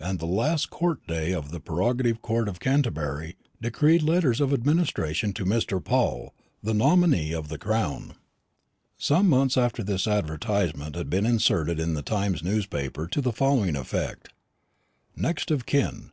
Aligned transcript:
And 0.00 0.20
last 0.20 0.68
court 0.68 1.06
day 1.06 1.32
the 1.32 1.60
Prerogative 1.60 2.20
Court 2.20 2.46
of 2.46 2.60
Canterbury 2.60 3.38
decreed 3.62 4.02
letters 4.02 4.38
of 4.38 4.52
Administration 4.52 5.32
to 5.32 5.46
Mr. 5.46 5.82
Paul, 5.82 6.34
the 6.62 6.74
nominee 6.74 7.32
of 7.32 7.48
the 7.48 7.56
Crown." 7.56 8.12
Some 8.98 9.30
months 9.30 9.56
after 9.56 9.82
this 9.82 10.06
an 10.06 10.12
advertisement 10.12 10.94
had 10.94 11.08
been 11.08 11.24
inserted 11.24 11.80
in 11.80 11.94
the 11.94 12.02
Times 12.02 12.42
newspaper 12.44 13.06
to 13.06 13.22
the 13.22 13.32
following 13.32 13.76
effect: 13.76 14.28
"NEXT 15.16 15.50
OF 15.50 15.64
KIN. 15.64 16.10